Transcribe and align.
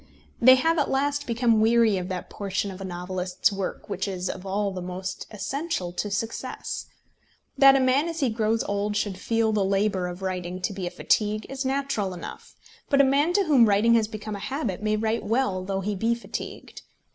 They 0.41 0.55
have 0.55 0.79
at 0.79 0.89
last 0.89 1.27
become 1.27 1.61
weary 1.61 1.97
of 1.99 2.07
that 2.09 2.27
portion 2.27 2.71
of 2.71 2.81
a 2.81 2.83
novelist's 2.83 3.51
work 3.51 3.87
which 3.87 4.07
is 4.07 4.31
of 4.31 4.47
all 4.47 4.71
the 4.71 4.81
most 4.81 5.27
essential 5.29 5.91
to 5.91 6.09
success. 6.09 6.87
That 7.55 7.75
a 7.75 7.79
man 7.79 8.09
as 8.09 8.19
he 8.19 8.29
grows 8.31 8.63
old 8.63 8.97
should 8.97 9.19
feel 9.19 9.51
the 9.51 9.63
labour 9.63 10.07
of 10.07 10.23
writing 10.23 10.59
to 10.63 10.73
be 10.73 10.87
a 10.87 10.89
fatigue 10.89 11.45
is 11.49 11.65
natural 11.65 12.15
enough. 12.15 12.55
But 12.89 12.99
a 13.01 13.03
man 13.03 13.31
to 13.33 13.43
whom 13.43 13.69
writing 13.69 13.93
has 13.93 14.07
become 14.07 14.35
a 14.35 14.39
habit 14.39 14.81
may 14.81 14.95
write 14.97 15.23
well 15.23 15.63
though 15.63 15.81
he 15.81 15.93
be 15.93 16.15
fatigued. 16.15 16.81